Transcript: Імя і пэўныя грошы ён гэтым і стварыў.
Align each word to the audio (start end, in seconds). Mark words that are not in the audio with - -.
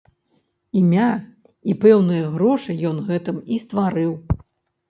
Імя 0.79 1.09
і 1.71 1.75
пэўныя 1.83 2.31
грошы 2.39 2.77
ён 2.93 2.97
гэтым 3.11 3.37
і 3.55 3.61
стварыў. 3.67 4.11